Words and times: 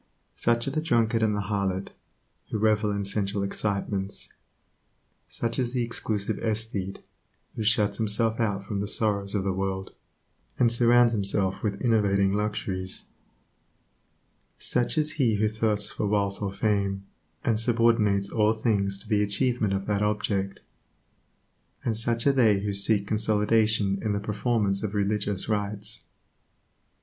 Such 0.33 0.67
are 0.67 0.71
the 0.71 0.81
drunkard 0.81 1.21
and 1.21 1.35
the 1.35 1.41
harlot, 1.41 1.91
who 2.49 2.57
revel 2.57 2.89
in 2.89 3.05
sensual 3.05 3.43
excitements; 3.43 4.33
such 5.27 5.59
is 5.59 5.73
the 5.73 5.83
exclusive 5.83 6.39
aesthete, 6.39 7.03
who 7.55 7.61
shuts 7.61 7.97
himself 7.99 8.39
out 8.39 8.65
from 8.65 8.79
the 8.79 8.87
sorrows 8.87 9.35
of 9.35 9.43
the 9.43 9.53
world, 9.53 9.93
and 10.57 10.71
surrounds 10.71 11.13
himself 11.13 11.61
with 11.61 11.79
enervating 11.83 12.33
luxuries; 12.33 13.09
such 14.57 14.97
is 14.97 15.11
he 15.21 15.35
who 15.35 15.47
thirsts 15.47 15.91
for 15.91 16.07
wealth 16.07 16.41
or 16.41 16.51
fame, 16.51 17.05
and 17.45 17.59
subordinates 17.59 18.31
all 18.31 18.53
things 18.53 18.97
to 18.97 19.07
the 19.07 19.21
achievement 19.21 19.71
of 19.71 19.85
that 19.85 20.01
object; 20.01 20.61
and 21.85 21.95
such 21.95 22.25
are 22.25 22.31
they 22.33 22.61
who 22.61 22.73
seek 22.73 23.05
consolation 23.05 24.01
in 24.01 24.13
the 24.13 24.19
performance 24.19 24.81
of 24.81 24.95
religious 24.95 25.47
rites. 25.47 26.01